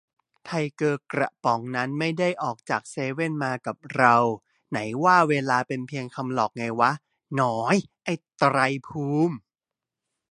[0.43, 4.15] ไทเกอร์กระป๋องนั้นก็ไม่ได้ออกจากเซเว่นมากับเรา:
[4.69, 6.91] ไหนว่าเวลาเป็นเพียงคำหลอกไงวะ
[7.35, 9.35] หนอยไอ้ไตรภูมิ